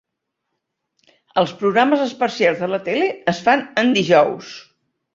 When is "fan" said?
3.51-3.65